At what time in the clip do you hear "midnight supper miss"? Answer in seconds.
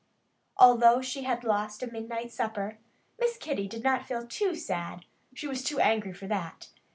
1.91-3.37